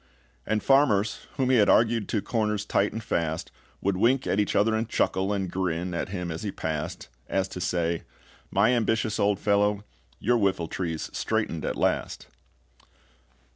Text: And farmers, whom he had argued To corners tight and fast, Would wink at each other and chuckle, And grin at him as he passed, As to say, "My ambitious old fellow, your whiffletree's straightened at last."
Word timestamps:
And 0.47 0.63
farmers, 0.63 1.27
whom 1.37 1.51
he 1.51 1.57
had 1.57 1.69
argued 1.69 2.09
To 2.09 2.23
corners 2.23 2.65
tight 2.65 2.91
and 2.91 3.03
fast, 3.03 3.51
Would 3.81 3.97
wink 3.97 4.25
at 4.25 4.39
each 4.39 4.55
other 4.55 4.73
and 4.73 4.89
chuckle, 4.89 5.31
And 5.31 5.47
grin 5.47 5.93
at 5.93 6.09
him 6.09 6.31
as 6.31 6.41
he 6.41 6.51
passed, 6.51 7.07
As 7.27 7.47
to 7.49 7.61
say, 7.61 8.01
"My 8.49 8.71
ambitious 8.73 9.19
old 9.19 9.37
fellow, 9.37 9.83
your 10.17 10.39
whiffletree's 10.39 11.15
straightened 11.15 11.63
at 11.65 11.75
last." 11.75 12.25